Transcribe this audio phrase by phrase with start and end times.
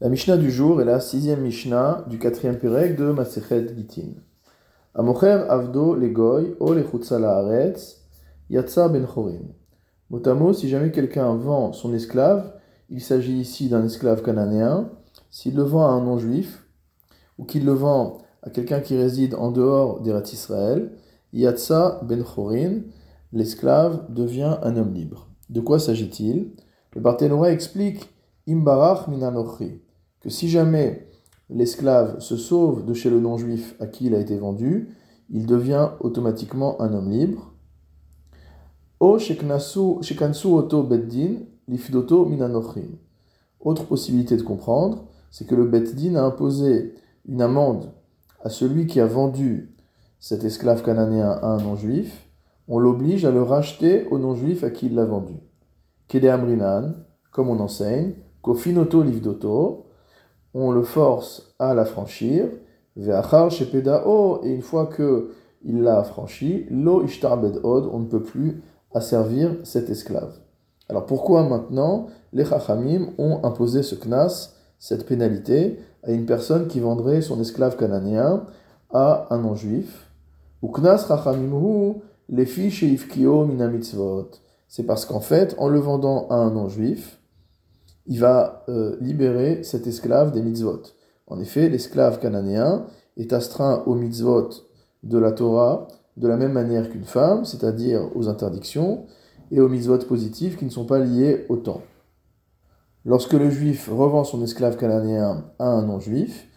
[0.00, 4.12] La Mishnah du jour est la sixième Mishnah du quatrième Pérec de Masechet Gitin.
[4.94, 7.96] Amocher avdo legoy o lechutza laaretz
[8.48, 9.42] yatsa ben chorin.
[10.08, 12.52] Motamo, si jamais quelqu'un vend son esclave,
[12.90, 14.88] il s'agit ici d'un esclave cananéen,
[15.32, 16.64] s'il le vend à un non-juif,
[17.36, 20.92] ou qu'il le vend à quelqu'un qui réside en dehors d'Eretz Israël,
[21.32, 22.82] yatsa ben chorin,
[23.32, 25.26] l'esclave devient un homme libre.
[25.50, 26.52] De quoi s'agit-il?
[26.94, 28.14] Le Barthénois explique
[28.46, 29.82] Imbarach minanochri
[30.20, 31.08] que si jamais
[31.50, 34.88] l'esclave se sauve de chez le non-juif à qui il a été vendu,
[35.30, 37.52] il devient automatiquement un homme libre.
[39.00, 39.34] Autre
[43.86, 46.94] possibilité de comprendre, c'est que le beddin a imposé
[47.26, 47.92] une amende
[48.42, 49.74] à celui qui a vendu
[50.20, 52.28] cet esclave cananéen à un non-juif,
[52.66, 55.34] on l'oblige à le racheter au non-juif à qui il l'a vendu.
[56.08, 56.94] Kede amrinan,
[57.30, 59.04] comme on enseigne, kofinoto
[60.54, 62.48] on le force à la franchir,
[62.96, 65.30] ve'achar shepedao, et une fois que
[65.62, 68.62] il l'a franchi, lo ishtarbed on ne peut plus
[68.94, 70.38] asservir cet esclave.
[70.88, 76.80] Alors pourquoi maintenant les chachamim ont imposé ce knas, cette pénalité, à une personne qui
[76.80, 78.44] vendrait son esclave cananéen
[78.90, 80.10] à un non-juif?
[80.62, 81.94] Ou knas chachamim
[82.28, 84.30] les fiches ifkio mitzvot.
[84.68, 87.17] C'est parce qu'en fait, en le vendant à un non-juif,
[88.08, 90.82] il va euh, libérer cet esclave des mitzvot.
[91.26, 92.86] En effet, l'esclave cananéen
[93.18, 94.48] est astreint aux mitzvot
[95.02, 99.04] de la Torah de la même manière qu'une femme, c'est-à-dire aux interdictions,
[99.50, 101.82] et aux mitzvot positives qui ne sont pas liées au temps.
[103.04, 106.48] Lorsque le juif revend son esclave cananéen à un non-juif,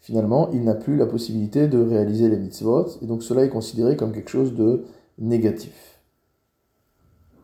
[0.00, 3.96] finalement, il n'a plus la possibilité de réaliser les mitzvot, et donc cela est considéré
[3.96, 4.84] comme quelque chose de
[5.18, 6.00] négatif.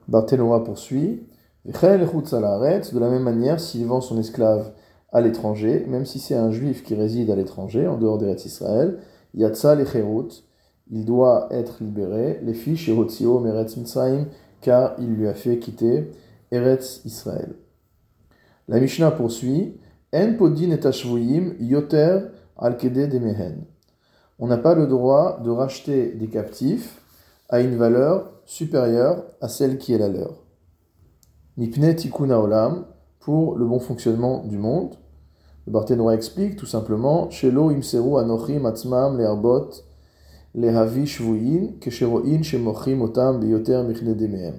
[0.08, 1.26] Barthénoa poursuit
[1.66, 4.72] de la même manière, s'il vend son esclave
[5.12, 8.98] à l'étranger, même si c'est un juif qui réside à l'étranger, en dehors d'Eretz Israël,
[9.34, 10.44] Yatsa lecherut,
[10.90, 14.26] il doit être libéré, les fiches Erotzio Meretz Mitzrayim,
[14.60, 16.12] car il lui a fait quitter
[16.52, 17.54] Eretz Israël.
[18.68, 19.76] La Mishnah poursuit,
[20.14, 22.18] En podin et yoter
[22.56, 23.20] al de
[24.38, 27.02] On n'a pas le droit de racheter des captifs
[27.48, 30.45] à une valeur supérieure à celle qui est la leur.
[31.58, 32.84] Mipne tikuna olam,
[33.18, 34.96] pour le bon fonctionnement du monde.
[35.66, 39.70] Le Barthénois explique tout simplement Shelo imseru anochim atzmam learbot
[40.54, 41.04] lehavi
[41.80, 44.56] kesheroin shemochim otam beyoter michne demehem.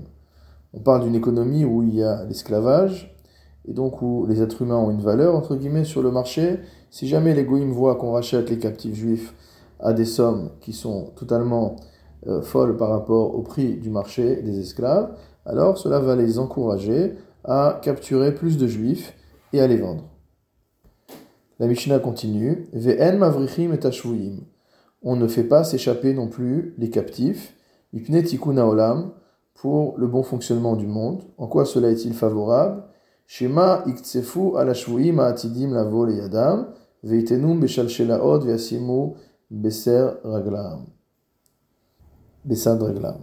[0.73, 3.15] On parle d'une économie où il y a l'esclavage,
[3.67, 5.45] et donc où les êtres humains ont une valeur,
[5.85, 6.61] sur le marché.
[6.89, 9.35] Si jamais les goïms voient qu'on rachète les captifs juifs
[9.79, 11.75] à des sommes qui sont totalement
[12.25, 15.15] euh, folles par rapport au prix du marché des esclaves,
[15.47, 17.15] alors cela va les encourager
[17.45, 19.13] à capturer plus de juifs
[19.53, 20.03] et à les vendre.
[21.59, 24.33] La Mishnah continue Ve'en mavrichim et
[25.01, 27.55] On ne fait pas s'échapper non plus les captifs,
[27.93, 29.13] ipne olam,
[29.55, 31.23] pour le bon fonctionnement du monde.
[31.37, 32.83] En quoi cela est-il favorable?
[33.25, 34.73] Shema iktsefu ala
[35.25, 36.67] atidim lavo le yadam,
[37.03, 39.15] veitenum beshalshelaot veasimu
[39.49, 40.85] beser raglam.
[42.45, 43.17] Besad raglam.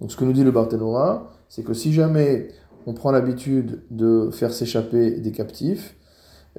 [0.00, 2.48] Donc ce que nous dit le Barthénora, c'est que si jamais
[2.86, 5.96] on prend l'habitude de faire s'échapper des captifs,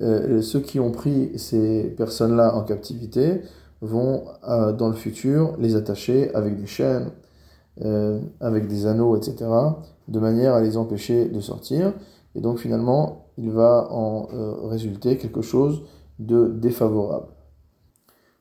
[0.01, 3.41] euh, ceux qui ont pris ces personnes-là en captivité
[3.81, 7.11] vont euh, dans le futur les attacher avec des chaînes,
[7.81, 9.45] euh, avec des anneaux, etc.,
[10.07, 11.93] de manière à les empêcher de sortir.
[12.35, 14.27] Et donc finalement, il va en
[14.67, 15.83] résulter quelque chose
[16.19, 17.27] de défavorable.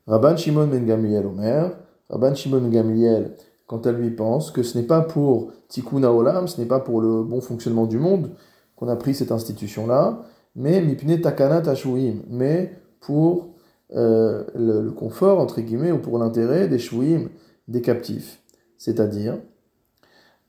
[0.06, 1.70] Rabban Shimon ben Gamliel Omer,
[2.10, 6.48] Rabban Shimon ben Gamliel quand elle lui pense que ce n'est pas pour tikkun olam,
[6.48, 8.30] ce n'est pas pour le bon fonctionnement du monde
[8.76, 10.22] qu'on a pris cette institution-là,
[10.56, 13.54] mais mipne takana tashuim, mais pour
[13.94, 17.28] euh, le, confort, entre guillemets, ou pour l'intérêt des shuim,
[17.68, 18.40] des captifs.
[18.76, 19.38] C'est-à-dire,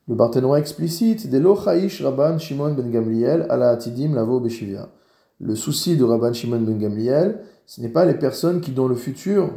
[0.08, 4.88] le Barthénois explicite, de l'ochaïsh Rabban Shimon ben Gamliel ala atidim lavo beshivia.
[5.40, 8.94] Le souci de Rabban Shimon ben Gamliel, ce n'est pas les personnes qui, dans le
[8.94, 9.50] futur,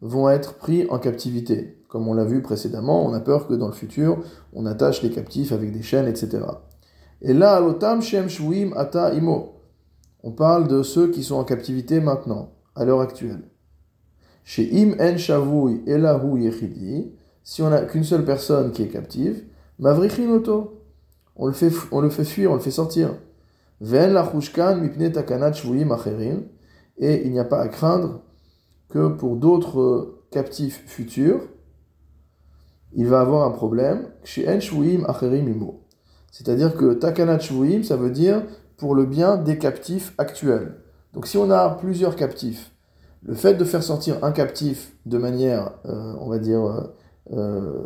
[0.00, 1.79] vont être pris en captivité.
[1.90, 4.18] Comme on l'a vu précédemment, on a peur que dans le futur,
[4.52, 6.44] on attache les captifs avec des chaînes, etc.
[7.20, 9.56] Et là, alotam shem shvuim ata imo.
[10.22, 13.42] On parle de ceux qui sont en captivité maintenant, à l'heure actuelle.
[14.44, 17.10] Chez im en shavui elahu yechidi,
[17.42, 19.42] si on n'a qu'une seule personne qui est captive,
[19.80, 20.28] mavrichin
[21.34, 23.16] On le fait, on le fait fuir, on le fait sortir.
[23.80, 24.30] Ven la
[24.76, 26.42] mipne takanat shvuim acherin.
[26.98, 28.20] Et il n'y a pas à craindre
[28.90, 31.40] que pour d'autres captifs futurs,
[32.94, 34.08] il va avoir un problème.
[36.32, 38.42] C'est-à-dire que takanat shvuim, ça veut dire
[38.76, 40.74] pour le bien des captifs actuels.
[41.12, 42.72] Donc si on a plusieurs captifs,
[43.22, 46.80] le fait de faire sortir un captif de manière, euh, on va dire, euh,
[47.32, 47.82] euh,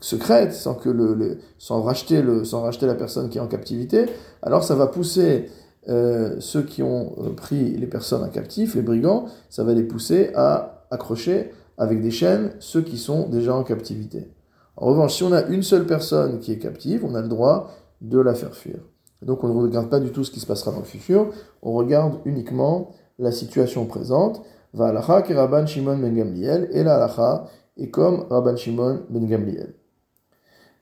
[0.00, 4.06] secrète, sans, que le, sans, racheter le, sans racheter la personne qui est en captivité,
[4.42, 5.48] alors ça va pousser
[5.84, 10.84] ceux qui ont pris les personnes en captif, les brigands, ça va les pousser à
[10.92, 14.30] accrocher avec des chaînes ceux qui sont déjà en captivité.
[14.76, 17.70] En revanche, si on a une seule personne qui est captive, on a le droit
[18.00, 18.78] de la faire fuir.
[19.20, 21.28] Donc on ne regarde pas du tout ce qui se passera dans le futur,
[21.62, 24.42] on regarde uniquement la situation présente.
[24.74, 27.44] Va ki Rabban Shimon ben Gamliel, et la alacha
[27.76, 29.74] est comme Rabban Shimon ben Gamliel.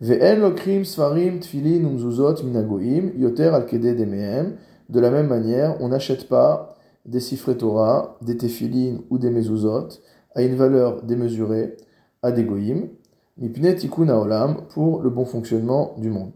[0.01, 4.57] Ve'en lokrim sfarim tfilin umzuzot minagoim yoter al demehem.
[4.89, 9.89] De la même manière, on n'achète pas des sifrei Torah, des tefilin ou des mezuzot
[10.35, 11.77] à une valeur démesurée
[12.23, 12.89] à des goïm,
[13.39, 16.33] mipne tikkun pour le bon fonctionnement du monde.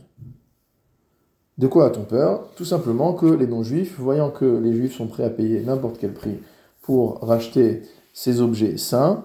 [1.57, 2.49] De quoi a-t-on peur?
[2.57, 6.13] Tout simplement que les non-juifs, voyant que les juifs sont prêts à payer n'importe quel
[6.13, 6.41] prix
[6.83, 7.83] pour racheter
[8.13, 9.25] ces objets saints,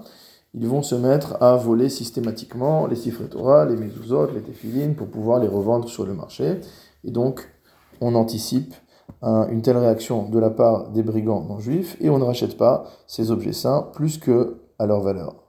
[0.54, 5.07] ils vont se mettre à voler systématiquement les Sifre Torah, les mezuzot, les téphilines pour
[5.07, 6.60] pouvoir les revendre sur le marché.
[7.04, 7.48] Et donc,
[8.01, 8.74] on anticipe
[9.21, 13.31] une telle réaction de la part des brigands non-juifs et on ne rachète pas ces
[13.31, 15.49] objets saints plus que à leur valeur.